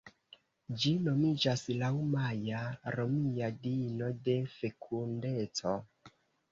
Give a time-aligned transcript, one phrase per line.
[0.83, 2.65] Ĝi nomiĝas laŭ Maja,
[2.97, 5.81] romia diino de fekundeco.